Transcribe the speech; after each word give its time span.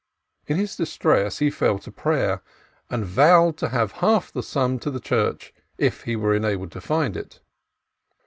In 0.47 0.57
his 0.57 0.75
distress 0.75 1.37
he 1.37 1.51
fell 1.51 1.77
to 1.77 1.91
prayer, 1.91 2.41
and 2.89 3.05
vowed 3.05 3.55
to 3.57 3.69
give 3.69 3.91
half 3.91 4.29
of 4.29 4.33
the 4.33 4.41
sum 4.41 4.79
to 4.79 4.89
the 4.89 4.99
Church 4.99 5.53
if 5.77 6.05
he 6.05 6.15
were 6.15 6.33
enabled 6.33 6.71
to 6.71 6.81
find 6.81 7.15
it. 7.15 7.39